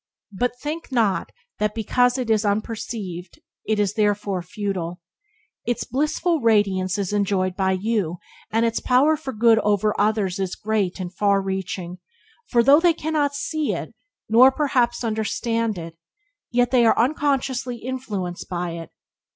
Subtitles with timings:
[0.31, 4.99] But think not that because it is unperceived it is therefore futile.
[5.67, 8.17] Its blissful radiance is enjoyed by you,
[8.49, 11.99] and its power for good over others is great and far reaching,
[12.47, 13.93] for though they cannot see it,
[14.27, 15.99] nor, perhaps understand it,
[16.49, 18.89] yet they are unconsciously influenced by it.